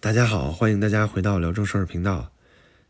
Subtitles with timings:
[0.00, 2.30] 大家好，欢迎大家回到聊正事儿频道。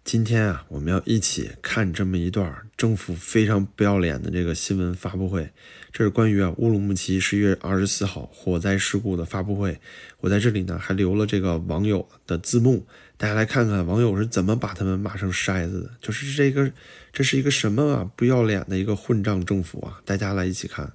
[0.05, 5.51] 今天啊，我们要一起看这么一段政府非常不要脸的这个新闻发布会。
[5.91, 9.81] 这是关于啊乌鲁木齐十一月二十四号火灾事故的发布会。
[10.21, 12.87] 我在这里呢还留了这个网友的字幕，
[13.17, 15.91] 大家来看看网友是怎么把他们骂成筛子的。
[16.03, 16.71] 就是这个，
[17.11, 19.99] 这是一个什么啊不要脸的一个混账政府啊！
[20.05, 20.93] 大家来一起看。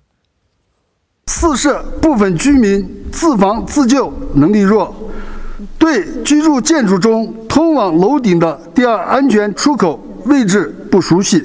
[1.25, 5.11] 四是部分居民自防自救能力弱。
[5.77, 11.43] 对居住建筑中通往楼顶的第二安全出口位置不熟悉，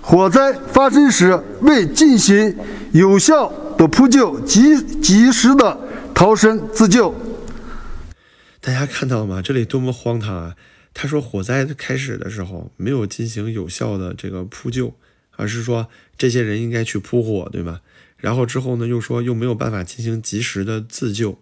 [0.00, 2.56] 火灾发生时未进行
[2.92, 5.78] 有效的扑救及及时的
[6.14, 7.14] 逃生自救。
[8.60, 9.40] 大家看到了吗？
[9.42, 10.54] 这里多么荒唐啊！
[10.92, 14.92] 他说火灾开始的时候没有进行有效的这个扑救，
[15.36, 15.86] 而是说
[16.18, 17.80] 这些人应该去扑火，对吧？
[18.18, 21.38] 然后之后呢，又说又没有办法进行及时的自救，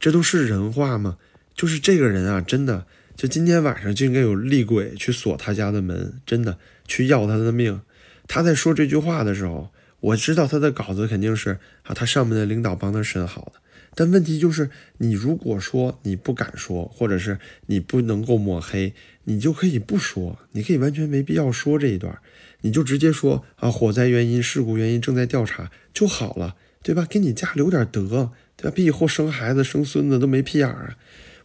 [0.00, 1.16] 这都是人话吗？
[1.62, 7.80] 就是这个人啊，真的，就今天晚上就应该有厉鬼去锁他家的门，真的去要他的命。
[8.26, 9.70] 他在说这句话的时候，
[10.00, 13.60] 我知道他的稿子肯定是啊，他上面的领导帮他审好的。
[13.94, 18.92] 但问题就是，你如果说你不敢说，或者是你不能够抹黑，
[19.22, 22.18] 你就可以不说，你可以完全没必要说这一段，
[22.62, 27.06] 你就直接说啊，火灾原因、事故原因正在调查就好了，对吧？
[27.08, 28.72] 给你家留点德，对吧？
[28.74, 30.98] 比以后生孩子、生孙子都没屁眼儿啊。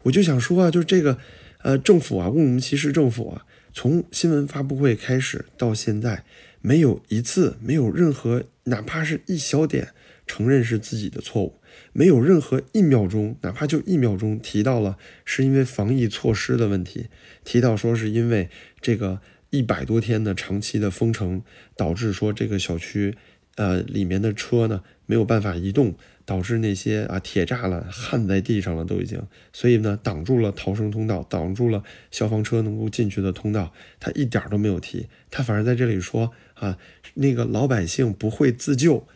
[0.03, 1.17] 我就想说啊，就是这个，
[1.63, 6.23] 呃，政府啊，乌鲁木齐市政府啊，从新闻发布会开始到现在，
[6.61, 9.89] 没有一次，没有任何哪怕是一小点
[10.25, 11.59] 承认是自己的错误，
[11.93, 17.07] 没有任何一秒钟，哪怕就一秒钟提到了是因为防疫措施的问题，
[17.43, 18.49] 提到说是因为
[18.81, 21.41] 这个一百多天的长期的封城
[21.75, 23.15] 导致说这个小区，
[23.57, 25.93] 呃，里面的车呢没有办法移动。
[26.27, 29.17] 导致那些啊铁栅栏焊在地上了，都已经，
[29.53, 36.77] 所以呢挡住了逃生通道，挡住了消防车能够进去的通道，他一点都没有提，他反而在这里说啊，
[37.13, 39.07] 那个老百姓不会自救，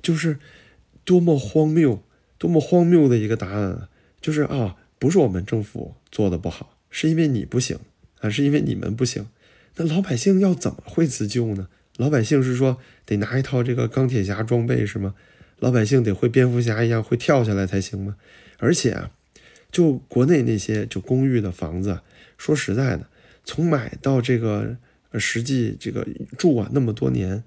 [0.00, 0.38] 就是
[1.04, 2.04] 多么荒谬，
[2.38, 3.88] 多么荒谬的一个答案，
[4.20, 7.76] 就是啊，不是我们政府做的不好，是因为你不行
[8.20, 9.26] 啊，是因为你们不行，
[9.74, 11.66] 那老百姓要怎么会自救呢？
[12.00, 15.14] 老百姓是说得拿一套这个钢铁侠装备是吗？
[15.58, 18.16] 老百姓得会蝙蝠侠一样会跳下来才行吗？
[18.56, 19.10] 而且啊，
[19.70, 22.00] 就国内那些就公寓的房子，
[22.38, 23.06] 说实在的，
[23.44, 24.78] 从买到这个
[25.18, 27.44] 实际这个住啊那么多年，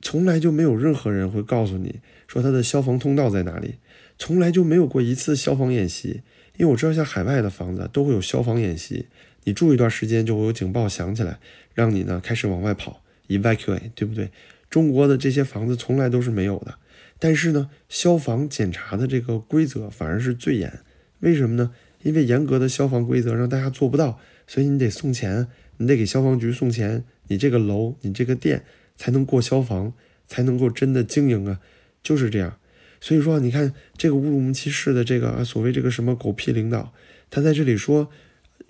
[0.00, 3.74] 从来就没有任何人会告诉你说它的消防通道在哪里，
[4.16, 6.22] 从来就没有过一次消防演习。
[6.58, 9.08] 因为我知道像海外的房子都会有消防演习，
[9.42, 11.40] 你住一段时间就会有警报响起来，
[11.74, 14.30] 让你呢开始往外跑，evacuate，对不对？
[14.68, 16.78] 中国的这些房子从来都是没有的。
[17.18, 20.80] 但是呢，消防检查的这个规则反而是最严，
[21.20, 21.72] 为什么呢？
[22.02, 25.48] 因为严格的消防规则让大家做不到，所以你得送钱，
[25.78, 28.64] 你得给消防局送钱，你这个楼、你这个店
[28.96, 29.92] 才能过消防，
[30.28, 31.60] 才能够真的经营啊，
[32.02, 32.58] 就是这样。
[33.00, 36.92] 所以说，你看这个乌鲁木齐市的这个所谓这个什么狗屁领导，
[37.30, 38.10] 他在这里说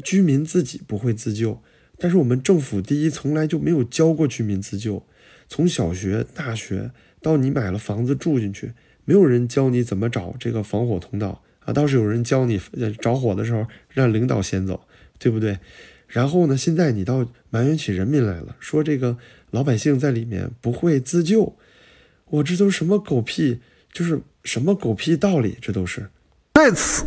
[0.03, 1.61] 居民自己不会自救，
[1.99, 5.05] 但是我们政府第一从来就没有教过居民自救，
[5.49, 6.91] 从小学、大学。
[7.23, 8.73] 到你买了房子住进去，
[9.05, 14.87] 没有人教你怎么找这个防火通道啊，倒是有人教你呃着火的时候让领导先走，
[15.19, 15.59] 对不对？
[16.07, 19.17] 然后呢，现在你倒埋怨起人民来了，说这个
[19.51, 21.57] 老百姓在里面不会自救，
[22.27, 23.59] 我这都什么狗屁，
[23.93, 26.09] 就是什么狗屁道理，这都是。
[26.55, 27.05] 在此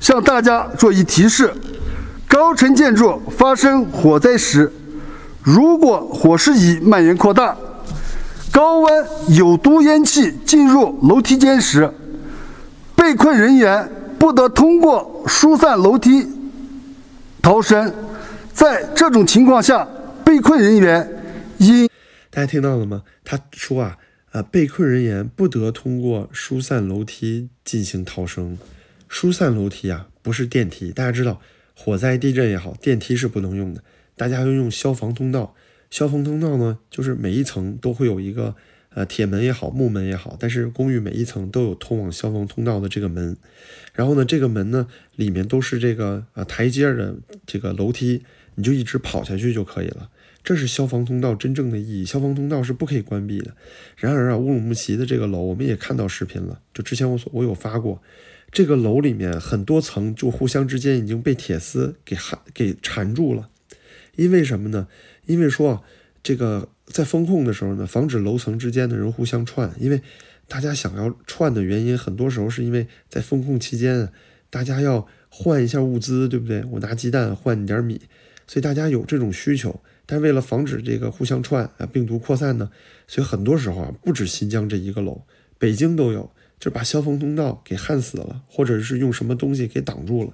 [0.00, 1.52] 向大家做一提示：
[2.32, 4.72] 高层建筑发生火灾时，
[5.42, 7.54] 如果火势已蔓延扩大。
[8.50, 9.06] 高温
[9.36, 11.92] 有毒烟气进入楼梯间时，
[12.96, 13.86] 被困人员
[14.18, 16.26] 不得通过疏散楼梯
[17.42, 17.92] 逃生。
[18.54, 19.86] 在这种情况下，
[20.24, 21.06] 被困人员
[21.58, 21.86] 应……
[22.30, 23.02] 大家听到了吗？
[23.24, 23.98] 他说啊，
[24.32, 28.56] 呃，被困人员不得通过疏散楼梯进行逃生。
[29.06, 30.92] 疏散楼梯啊，不是电梯。
[30.92, 31.38] 大家知道，
[31.74, 33.82] 火灾、地震也好，电梯是不能用的，
[34.16, 35.54] 大家要用消防通道。
[35.90, 38.54] 消防通道呢，就是每一层都会有一个
[38.94, 43.36] 呃铁门也好，木门也好，但是公寓每一层都有通往消防通道的这个门。
[43.92, 44.86] 然后呢，这个门呢
[45.16, 48.22] 里面都是这个呃台阶的这个楼梯，
[48.54, 50.08] 你就一直跑下去就可以了。
[50.42, 52.04] 这是消防通道真正的意义。
[52.04, 53.54] 消防通道是不可以关闭的。
[53.96, 56.58] 然而啊，乌鲁木齐的这个楼，我们也看到视频了。
[56.72, 58.02] 就之前我所我有发过，
[58.52, 63.48] 这个楼里面很多层就互相之间已经被铁丝给焊给缠住了。
[64.14, 64.86] 因为什么呢？
[65.24, 65.82] 因为说
[66.22, 69.72] 这个在封控的时候呢，防止楼层之间的人互相串。
[69.80, 70.02] 因为
[70.46, 74.10] 大家想要串的原因，很多时候是因为在封控期间，
[74.50, 76.62] 大家要换一下物资，对不对？
[76.72, 78.02] 我拿鸡蛋换你点米，
[78.46, 79.80] 所以大家有这种需求。
[80.04, 82.70] 但为了防止这个互相串啊，病毒扩散呢，
[83.06, 85.22] 所以很多时候啊，不止新疆这一个楼，
[85.58, 86.30] 北京都有，
[86.62, 90.30] 就把消防通道给焊死了，或者是用什么东西给挡住了。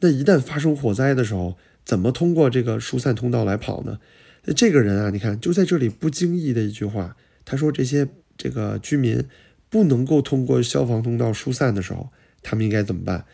[0.00, 4.00] 那一旦发生火灾的时候，怎么通过这个疏散通道来跑呢？
[4.44, 7.14] 那这个人啊，你看就在这里不经意的一句话，
[7.44, 9.22] 他说这些这个居民
[9.70, 12.08] 不能够通过消防通道疏散的时候，
[12.42, 13.24] 他们应该怎么办？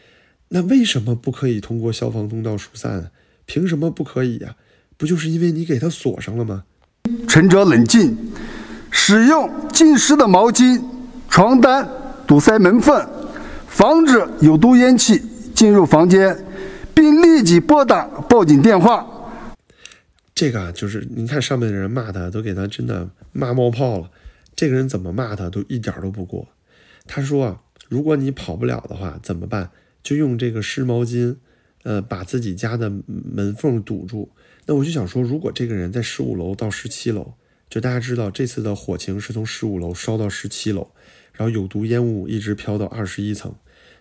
[0.50, 3.10] 那为什么不可以通过消防通道疏散？
[3.46, 4.54] 凭什么不可以呀？
[4.98, 6.64] 不就是因为你给他锁上了吗？
[7.26, 8.14] 沉着冷静，
[8.90, 10.78] 使用浸湿的毛巾、
[11.30, 11.88] 床单
[12.28, 13.08] 堵塞门缝，
[13.66, 15.18] 防止有毒烟气
[15.54, 16.44] 进入房间，
[16.94, 19.06] 并立即拨打报警电话。
[20.34, 24.10] 这个啊，就是您看上面的人骂他，都给他真的骂冒泡了。
[24.54, 26.46] 这个人怎么骂他都一点都不过。
[27.06, 29.70] 他说啊，如果你跑不了的话怎么办？
[30.02, 31.36] 就用这个湿毛巾，
[31.82, 34.30] 呃，把自己家的门缝堵住。
[34.66, 37.32] 那我就想说，如果这个人在十五楼到十七楼，
[37.70, 40.88] 就大家知道这次的火情是从十五楼烧到十七楼，
[41.32, 43.54] 然后有毒烟雾一直飘到二十一层。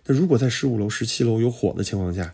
[0.06, 2.34] 那如果在十五楼、十七楼有火的情况下，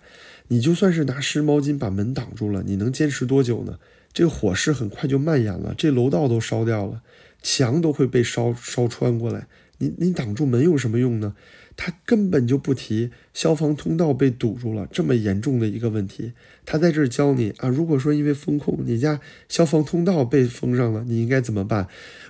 [0.50, 3.80] 你就算是拿湿毛巾把门挡住了，你能坚持多久呢？
[4.14, 7.02] 这个火势很快就蔓延了，这楼道都烧掉了，
[7.42, 9.48] 墙都会被烧烧穿过来。
[9.78, 11.36] 你你挡住门有什么用呢？
[11.76, 16.34] 他根本就不提消防通道被堵住了这么严重的一个问题。
[16.66, 21.88] 他在这儿教你啊，如果说因为风控，你家消防通道被封上了，你应该怎么办？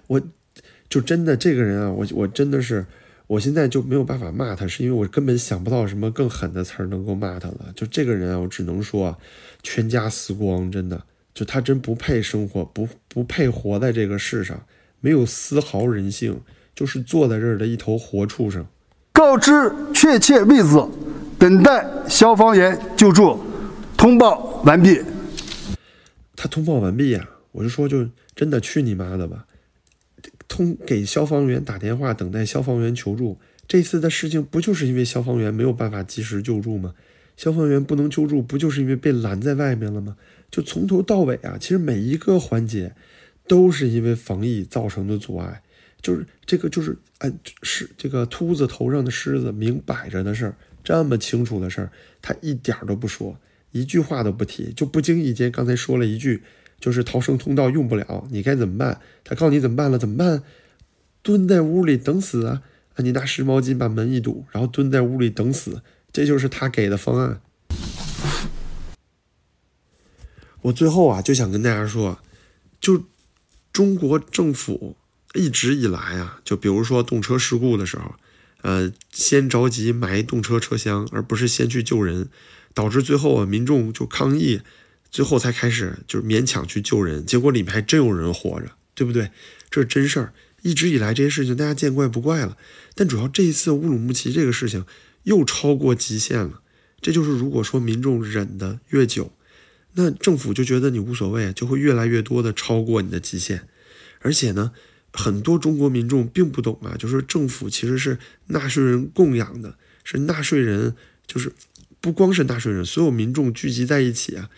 [0.07, 0.21] 我
[0.87, 2.85] 就真的这个人啊，我我真的是，
[3.27, 7.73] 我现在就没有办法骂他，是因为我根本想不到什么更狠的词儿能够骂他了。
[7.75, 9.17] 就这个人啊，我只能说，
[9.61, 11.03] 全家死光，真的，
[11.33, 14.65] 就他真不配生活，不不配活在这个世上，
[15.01, 16.39] 没有丝毫人性，
[16.75, 18.65] 就是坐在这儿的一头活畜生。
[19.11, 19.51] 告知
[19.93, 20.83] 确切位置，
[21.37, 23.39] 等待消防员救助。
[23.95, 24.99] 通报完毕。
[26.35, 28.05] 他通报完毕呀，我就说就
[28.35, 29.45] 真的去你妈的吧！
[30.47, 33.39] 通给消防员打电话，等待消防员求助。
[33.67, 36.93] 这次的事情不就是因为消防员没有办法及时救助吗？
[37.37, 40.17] 消防员不能救助，不就是因为被拦在外面了吗？
[40.51, 42.93] 就从头到尾啊，其实每一个环节
[43.47, 45.62] 都是因为防疫造成的阻碍。
[46.03, 47.33] 就是这个，就是哎，
[47.63, 51.91] 是这个秃子头上的虱子，明摆着的事儿，这么清楚的事儿，
[52.21, 53.39] 他一点儿都不说。
[53.71, 56.43] 一句话都不提，就不经意间刚才说了一句，
[56.79, 59.01] 就是逃生通道用不了，你该怎么办？
[59.23, 59.97] 他告诉你怎么办了？
[59.97, 60.43] 怎么办？
[61.23, 62.61] 蹲在屋里等死啊！
[62.95, 67.41] 啊，你拿湿毛巾把门一堵，然后蹲在屋里等死，这就是他给的方案。
[70.61, 72.19] 我最后啊，就想跟大家说，
[72.79, 73.05] 就
[73.71, 74.95] 中国政府
[75.33, 78.15] 一直以来啊，就比如说动车事故的时候，
[78.61, 82.29] 呃，先着急埋动车车厢，而不是先去救人。
[82.75, 84.61] 导致最后啊，民众就抗议，
[85.11, 89.29] 最后才开始就是勉强去救人，结果里面还真有人活着，对不对？
[89.69, 90.33] 这是真事儿。
[90.63, 92.57] 一直以来这些事情大家见怪不怪了，
[92.95, 94.85] 但主要这一次乌鲁木齐这个事情
[95.21, 96.61] 又超过极限了。
[96.99, 99.31] 这就是如果说民众忍的越久，
[99.93, 103.67] 那政府就觉得你无所谓，就会越来越多的超过你的极限。
[104.21, 104.71] 而且呢，
[105.13, 110.95] 很多中国民众并不懂啊，就是政府其实是纳税人供养的，是纳税人
[111.25, 111.53] 就是。
[112.01, 114.49] 不光是纳税人，所有民众聚集在一起啊，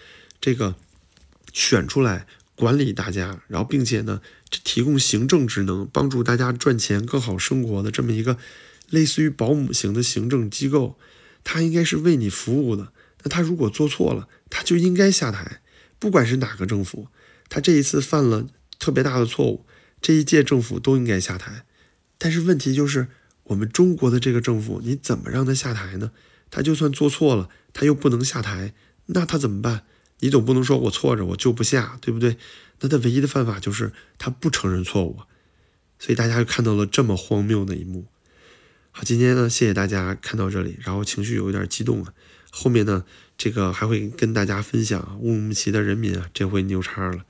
[0.42, 0.74] 这个
[1.54, 4.20] 选出来管理大家，然后并且呢，
[4.50, 8.40] 提供行政职能，帮助大家赚钱、更好生活的这么一个
[8.90, 10.98] 类似于保姆型的行政机构，
[11.44, 12.92] 他应该是为你服务的。
[13.22, 15.62] 那他如果做错了，他就应该下台。
[16.00, 17.10] 不管是哪个政府，
[17.48, 18.48] 他这一次犯了
[18.80, 19.64] 特别大的错误，
[20.06, 21.66] 这一届政府都应该下台。
[22.20, 23.08] 但是问题就是，
[23.46, 26.12] 我们中国的这个政府，你怎么让他下台呢？
[26.52, 28.76] 他就算做错了，他又不能下台，
[29.08, 29.82] 那他怎么办？
[30.20, 32.38] 你总不能说我错着我就不下，对不对？
[32.82, 35.22] 那他唯一的办法就是他不承认错误。
[35.98, 38.06] 所以大家就看到了这么荒谬的一幕。
[38.92, 42.14] 好，今天呢，谢谢大家看到这里，然后情绪有一点激动啊。
[42.52, 43.06] 后面呢，
[43.40, 47.26] 这个还会跟大家分享乌鲁木齐的人民啊，这回牛叉了，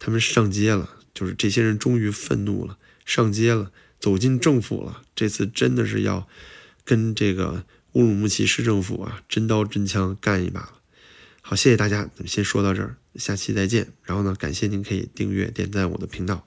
[0.00, 5.02] 他们上街了，就是这些人终于愤怒了，上街了，走进政府了。
[5.16, 6.28] 这次真的是要
[6.84, 7.64] 跟这个。
[7.92, 10.72] 乌鲁木齐市政府啊，真刀真枪干一把了。
[11.40, 13.88] 好，谢谢大家，咱们先说到这儿，下期再见。
[14.04, 16.46] 然后呢，感谢您可以订阅、点赞我的频道。